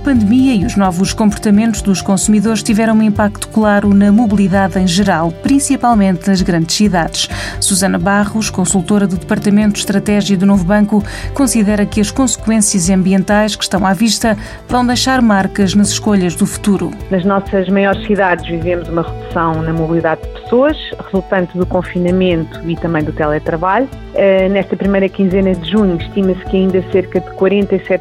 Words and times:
pandemia 0.00 0.54
e 0.54 0.64
os 0.64 0.76
novos 0.76 1.12
comportamentos 1.12 1.82
dos 1.82 2.00
consumidores 2.00 2.62
tiveram 2.62 2.94
um 2.94 3.02
impacto 3.02 3.48
claro 3.48 3.92
na 3.94 4.10
mobilidade 4.10 4.78
em 4.78 4.86
geral, 4.86 5.30
principalmente 5.30 6.26
nas 6.26 6.42
grandes 6.42 6.74
cidades. 6.74 7.28
Susana 7.60 7.98
Barros, 7.98 8.50
consultora 8.50 9.06
do 9.06 9.16
Departamento 9.16 9.74
de 9.74 9.80
Estratégia 9.80 10.36
do 10.36 10.46
Novo 10.46 10.64
Banco, 10.64 11.04
considera 11.34 11.84
que 11.84 12.00
as 12.00 12.10
consequências 12.10 12.88
ambientais 12.88 13.54
que 13.54 13.62
estão 13.62 13.86
à 13.86 13.92
vista 13.92 14.36
vão 14.68 14.86
deixar 14.86 15.20
marcas 15.20 15.74
nas 15.74 15.90
escolhas 15.90 16.34
do 16.34 16.46
futuro. 16.46 16.90
Nas 17.10 17.24
nossas 17.24 17.68
maiores 17.68 18.04
cidades 18.06 18.46
vivemos 18.46 18.88
uma 18.88 19.02
redução 19.02 19.62
na 19.62 19.72
mobilidade 19.72 20.22
de 20.22 20.40
pessoas, 20.40 20.76
resultante 21.04 21.56
do 21.56 21.66
confinamento 21.66 22.60
e 22.68 22.74
também 22.76 23.04
do 23.04 23.12
teletrabalho. 23.12 23.88
Eh, 24.14 24.48
nesta 24.48 24.76
primeira 24.76 25.08
quinzena 25.08 25.54
de 25.54 25.70
junho, 25.70 25.96
estima-se 25.96 26.44
que 26.46 26.56
ainda 26.56 26.82
cerca 26.90 27.20
de 27.20 27.30
47% 27.36 28.00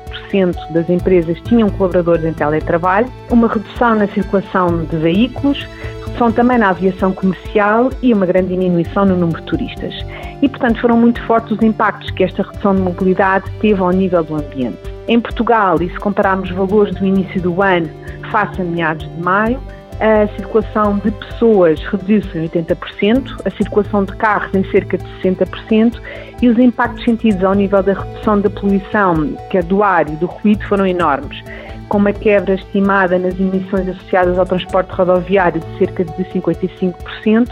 das 0.71 0.89
empresas 0.89 1.37
tinham 1.41 1.69
colaboradores 1.89 2.23
em 2.23 2.33
teletrabalho, 2.33 3.11
uma 3.29 3.47
redução 3.47 3.95
na 3.95 4.07
circulação 4.07 4.85
de 4.85 4.97
veículos, 4.97 5.67
redução 6.05 6.31
também 6.31 6.57
na 6.57 6.69
aviação 6.69 7.11
comercial 7.11 7.89
e 8.01 8.13
uma 8.13 8.25
grande 8.25 8.49
diminuição 8.49 9.05
no 9.05 9.15
número 9.15 9.41
de 9.41 9.47
turistas. 9.47 9.93
E, 10.41 10.47
portanto, 10.47 10.79
foram 10.79 10.97
muito 10.97 11.21
fortes 11.23 11.51
os 11.51 11.61
impactos 11.61 12.09
que 12.11 12.23
esta 12.23 12.43
redução 12.43 12.75
de 12.75 12.81
mobilidade 12.81 13.45
teve 13.59 13.81
ao 13.81 13.91
nível 13.91 14.23
do 14.23 14.35
ambiente. 14.35 14.77
Em 15.07 15.19
Portugal, 15.19 15.81
e 15.81 15.89
se 15.89 15.99
compararmos 15.99 16.49
valores 16.51 16.95
do 16.95 17.05
início 17.05 17.41
do 17.41 17.61
ano 17.61 17.89
face 18.31 18.61
a 18.61 18.63
meados 18.63 19.09
de 19.09 19.23
maio, 19.23 19.59
a 19.99 20.27
circulação 20.37 20.97
de 20.99 21.11
pessoas 21.11 21.79
reduziu-se 21.83 22.37
em 22.37 22.47
80%, 22.47 23.41
a 23.45 23.49
circulação 23.51 24.05
de 24.05 24.15
carros 24.15 24.53
em 24.55 24.63
cerca 24.71 24.97
de 24.97 25.03
60% 25.21 25.99
e 26.41 26.47
os 26.47 26.57
impactos 26.57 27.03
sentidos 27.03 27.43
ao 27.43 27.53
nível 27.53 27.83
da 27.83 27.93
redução 27.93 28.39
da 28.39 28.49
poluição, 28.49 29.35
que 29.49 29.57
é 29.57 29.61
do 29.61 29.83
ar 29.83 30.07
e 30.07 30.15
do 30.15 30.25
ruído, 30.25 30.65
foram 30.67 30.87
enormes, 30.87 31.43
com 31.89 31.97
uma 31.97 32.13
quebra 32.13 32.53
estimada 32.53 33.17
nas 33.19 33.37
emissões 33.39 33.89
associadas 33.89 34.37
ao 34.37 34.45
transporte 34.45 34.91
rodoviário 34.91 35.59
de 35.59 35.77
cerca 35.79 36.05
de 36.05 36.23
55%, 36.25 37.49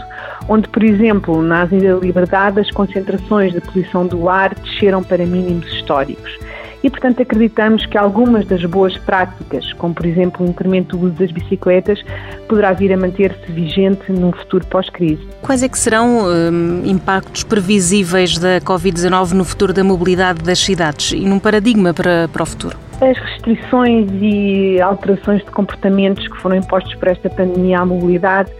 onde, 0.48 0.68
por 0.68 0.82
exemplo, 0.82 1.42
na 1.42 1.62
Avenida 1.62 1.96
da 1.96 2.00
Liberdade, 2.00 2.60
as 2.60 2.70
concentrações 2.70 3.52
de 3.52 3.60
poluição 3.60 4.06
do 4.06 4.28
ar 4.28 4.54
desceram 4.54 5.02
para 5.02 5.26
mínimos 5.26 5.66
históricos 5.72 6.38
e, 6.82 6.88
portanto, 6.88 7.20
acreditamos 7.22 7.84
que 7.86 7.98
algumas 7.98 8.46
das 8.46 8.64
boas 8.64 8.96
práticas, 8.98 9.72
como 9.74 9.94
por 9.94 10.06
exemplo 10.06 10.46
o 10.46 10.48
incremento 10.48 10.96
do 10.96 11.06
uso 11.06 11.14
das 11.16 11.32
bicicletas, 11.32 12.02
poderá 12.48 12.72
vir 12.72 12.92
a 12.92 12.96
manter-se 12.96 13.50
vigente 13.50 14.12
num 14.12 14.32
futuro 14.32 14.64
pós-crise. 14.66 15.20
Quais 15.42 15.62
é 15.62 15.68
que 15.68 15.78
serão 15.78 16.26
hum, 16.26 16.82
impactos 16.84 17.42
previsíveis 17.42 18.38
da 18.38 18.60
Covid-19 18.60 19.32
no 19.32 19.44
futuro 19.44 19.72
da 19.72 19.82
mobilidade 19.82 20.42
das 20.42 20.60
cidades 20.60 21.12
e 21.12 21.20
num 21.20 21.38
paradigma 21.38 21.92
para, 21.92 22.28
para 22.28 22.42
o 22.42 22.46
futuro? 22.46 22.87
As 23.00 23.16
restrições 23.16 24.08
e 24.20 24.80
alterações 24.80 25.44
de 25.44 25.50
comportamentos 25.50 26.26
que 26.26 26.36
foram 26.38 26.56
impostos 26.56 26.94
por 26.96 27.08
esta 27.08 27.30
pandemia 27.30 27.80
à 27.80 27.86
mobilidade 27.86 28.50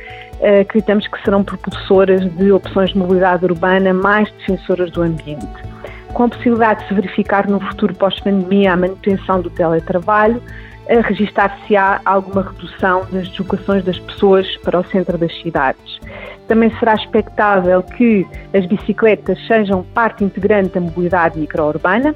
eh, 0.40 0.60
acreditamos 0.60 1.08
que 1.08 1.20
serão 1.24 1.42
propulsoras 1.42 2.24
de 2.36 2.52
opções 2.52 2.90
de 2.90 2.98
mobilidade 2.98 3.44
urbana 3.44 3.92
mais 3.92 4.30
defensoras 4.32 4.90
do 4.92 5.02
ambiente 5.02 5.68
com 6.12 6.24
a 6.24 6.28
possibilidade 6.28 6.82
de 6.82 6.88
se 6.88 6.94
verificar 6.94 7.48
no 7.48 7.60
futuro 7.60 7.94
pós-pandemia 7.94 8.72
a 8.72 8.76
manutenção 8.76 9.40
do 9.40 9.50
teletrabalho, 9.50 10.42
registar-se-á 10.88 12.00
alguma 12.04 12.42
redução 12.42 13.06
das 13.12 13.28
deslocações 13.28 13.84
das 13.84 13.98
pessoas 13.98 14.56
para 14.58 14.80
o 14.80 14.84
centro 14.84 15.18
das 15.18 15.32
cidades. 15.42 16.00
Também 16.46 16.76
será 16.78 16.94
expectável 16.94 17.82
que 17.82 18.26
as 18.54 18.64
bicicletas 18.64 19.38
sejam 19.46 19.84
parte 19.94 20.24
integrante 20.24 20.70
da 20.70 20.80
mobilidade 20.80 21.38
microurbana, 21.38 22.14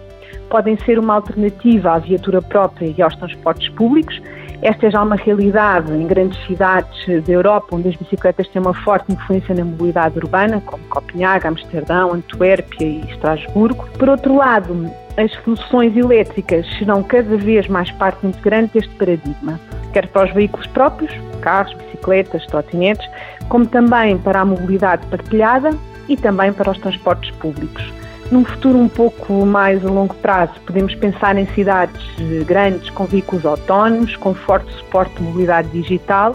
podem 0.49 0.77
ser 0.79 0.99
uma 0.99 1.15
alternativa 1.15 1.93
à 1.93 1.99
viatura 1.99 2.41
própria 2.43 2.95
e 2.97 3.03
aos 3.03 3.15
transportes 3.17 3.69
públicos 3.71 4.21
esta 4.63 4.87
é 4.87 4.91
já 4.93 5.03
uma 5.03 5.17
realidade 5.17 5.93
em 5.93 6.07
grandes 6.07 6.39
cidades 6.47 7.05
da 7.25 7.33
Europa, 7.33 7.75
onde 7.75 7.89
as 7.89 7.97
bicicletas 7.97 8.47
têm 8.47 8.63
uma 8.63 8.73
forte 8.73 9.13
influência 9.13 9.53
na 9.57 9.65
mobilidade 9.65 10.17
urbana, 10.17 10.63
como 10.65 10.85
Copenhague, 10.85 11.49
Amsterdão, 11.49 12.13
Antuérpia 12.13 12.87
e 12.87 13.01
Estrasburgo. 13.11 13.85
Por 13.99 14.09
outro 14.09 14.37
lado, 14.37 14.89
as 15.17 15.33
soluções 15.43 15.97
elétricas 15.97 16.65
serão 16.79 17.03
cada 17.03 17.37
vez 17.37 17.67
mais 17.67 17.91
parte 17.91 18.25
integrante 18.25 18.75
deste 18.75 18.95
paradigma, 18.95 19.59
quer 19.93 20.07
para 20.07 20.29
os 20.29 20.33
veículos 20.33 20.69
próprios, 20.69 21.13
carros, 21.41 21.75
bicicletas, 21.75 22.47
trotinetes, 22.47 23.11
como 23.49 23.67
também 23.67 24.17
para 24.17 24.43
a 24.43 24.45
mobilidade 24.45 25.05
partilhada 25.09 25.71
e 26.09 26.17
também 26.17 26.53
para 26.53 26.71
os 26.71 26.79
transportes 26.79 27.33
públicos. 27.33 28.02
Num 28.33 28.47
futuro 28.47 28.79
um 28.79 28.89
pouco 28.89 29.45
mais 29.45 29.85
a 29.85 29.91
longo 29.91 30.15
prazo, 30.15 30.55
podemos 30.65 30.95
pensar 30.95 31.37
em 31.37 31.45
cidades 31.49 32.01
grandes 32.47 32.89
com 32.89 33.05
veículos 33.05 33.45
autónomos, 33.45 34.17
com 34.17 34.33
forte 34.33 34.73
suporte 34.73 35.15
de 35.17 35.23
mobilidade 35.23 35.69
digital, 35.69 36.35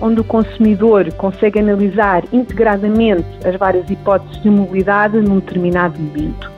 onde 0.00 0.20
o 0.20 0.24
consumidor 0.24 1.08
consegue 1.12 1.60
analisar 1.60 2.24
integradamente 2.32 3.28
as 3.46 3.54
várias 3.54 3.88
hipóteses 3.88 4.42
de 4.42 4.50
mobilidade 4.50 5.20
num 5.20 5.38
determinado 5.38 5.96
momento. 6.00 6.50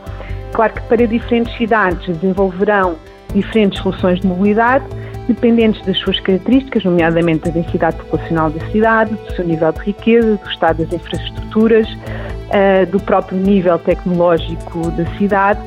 Claro 0.55 0.73
que 0.73 0.81
para 0.81 1.07
diferentes 1.07 1.55
cidades 1.59 2.07
desenvolverão 2.07 2.97
diferentes 3.35 3.83
soluções 3.83 4.21
de 4.21 4.27
mobilidade, 4.27 4.87
dependentes 5.29 5.85
das 5.85 5.99
suas 5.99 6.19
características, 6.21 6.83
nomeadamente 6.83 7.41
da 7.41 7.51
densidade 7.51 7.99
populacional 7.99 8.49
da 8.49 8.65
cidade, 8.71 9.13
do 9.13 9.35
seu 9.35 9.45
nível 9.45 9.71
de 9.71 9.81
riqueza, 9.81 10.37
do 10.43 10.51
estado 10.51 10.87
das 10.87 10.95
infraestruturas, 10.95 11.87
uh, 12.49 12.87
do 12.91 13.01
próprio 13.01 13.39
nível 13.39 13.79
tecnológico 13.79 14.91
da 14.93 15.07
cidade 15.17 15.61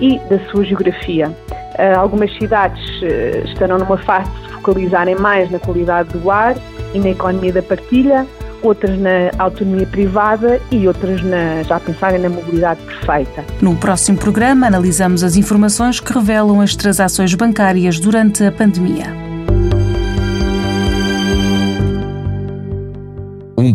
e 0.00 0.18
da 0.28 0.38
sua 0.50 0.64
geografia. 0.64 1.28
Uh, 1.28 1.98
algumas 1.98 2.32
cidades 2.38 2.82
uh, 3.02 3.46
estarão 3.46 3.78
numa 3.78 3.98
fase 3.98 4.30
de 4.30 4.40
se 4.42 4.48
focalizarem 4.54 5.14
mais 5.16 5.50
na 5.50 5.58
qualidade 5.58 6.10
do 6.10 6.30
ar 6.30 6.56
e 6.94 6.98
na 6.98 7.10
economia 7.10 7.52
da 7.52 7.62
partilha, 7.62 8.26
outras 8.62 8.98
na 8.98 9.30
autonomia 9.38 9.86
privada 9.86 10.60
e 10.70 10.88
outras 10.88 11.22
na, 11.22 11.62
já 11.62 11.78
pensarem 11.78 12.18
na 12.20 12.28
mobilidade 12.28 12.80
perfeita. 12.82 13.44
No 13.60 13.76
próximo 13.76 14.18
programa 14.18 14.66
analisamos 14.66 15.22
as 15.22 15.36
informações 15.36 16.00
que 16.00 16.12
revelam 16.12 16.60
as 16.60 16.74
transações 16.74 17.34
bancárias 17.34 18.00
durante 18.00 18.42
a 18.44 18.50
pandemia. 18.50 19.25